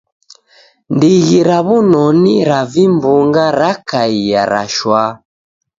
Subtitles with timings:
[0.93, 5.11] Ndighi ra w'unoni ra vimbunga rakaia ra shwaa